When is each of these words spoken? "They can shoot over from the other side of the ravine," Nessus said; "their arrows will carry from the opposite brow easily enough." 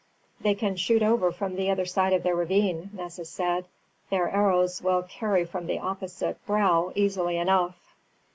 "They 0.39 0.55
can 0.55 0.77
shoot 0.77 1.03
over 1.03 1.31
from 1.31 1.55
the 1.55 1.69
other 1.69 1.85
side 1.85 2.11
of 2.13 2.23
the 2.23 2.33
ravine," 2.33 2.89
Nessus 2.91 3.29
said; 3.29 3.65
"their 4.09 4.27
arrows 4.29 4.81
will 4.81 5.03
carry 5.03 5.45
from 5.45 5.67
the 5.67 5.77
opposite 5.77 6.43
brow 6.47 6.91
easily 6.95 7.37
enough." 7.37 7.93